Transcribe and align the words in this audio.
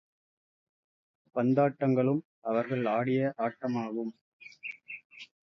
பந்தாட்டங்களும் 1.35 2.21
அவர்கள் 2.41 2.85
ஆடிய 2.85 3.33
ஆட்டமாகும். 3.37 4.11